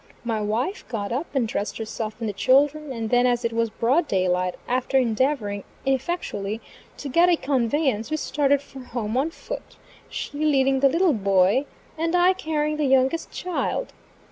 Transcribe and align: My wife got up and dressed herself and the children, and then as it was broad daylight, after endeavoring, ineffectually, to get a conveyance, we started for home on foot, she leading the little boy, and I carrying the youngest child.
My 0.23 0.41
wife 0.41 0.83
got 0.87 1.11
up 1.11 1.27
and 1.35 1.47
dressed 1.47 1.77
herself 1.77 2.19
and 2.19 2.27
the 2.27 2.33
children, 2.33 2.91
and 2.91 3.11
then 3.11 3.27
as 3.27 3.45
it 3.45 3.53
was 3.53 3.69
broad 3.69 4.07
daylight, 4.07 4.55
after 4.67 4.97
endeavoring, 4.97 5.63
ineffectually, 5.85 6.59
to 6.97 7.07
get 7.07 7.29
a 7.29 7.35
conveyance, 7.37 8.09
we 8.09 8.17
started 8.17 8.63
for 8.63 8.79
home 8.79 9.15
on 9.15 9.29
foot, 9.29 9.75
she 10.09 10.39
leading 10.43 10.79
the 10.79 10.89
little 10.89 11.13
boy, 11.13 11.67
and 11.99 12.15
I 12.15 12.33
carrying 12.33 12.77
the 12.77 12.85
youngest 12.87 13.29
child. 13.29 13.93